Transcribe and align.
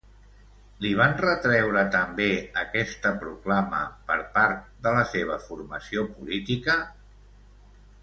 Li 0.85 0.89
van 1.01 1.11
retreure 1.25 1.83
també 1.97 2.29
aquesta 2.63 3.13
proclama 3.25 3.83
per 4.09 4.19
part 4.41 4.67
de 4.89 4.97
la 4.99 5.07
seva 5.15 5.41
formació 5.47 6.11
política? 6.19 6.83